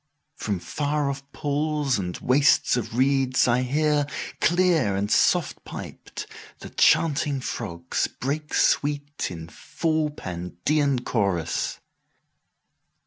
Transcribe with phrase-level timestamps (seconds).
[0.39, 6.25] 11From far off pools and wastes of reeds I hear,12Clear and soft piped,
[6.57, 11.79] the chanting frogs break sweet13In full Pandean chorus.